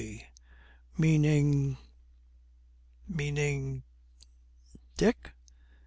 G.' 0.01 0.25
'Meaning, 0.97 1.77
meaning, 3.07 3.83
Dick?' 4.97 5.33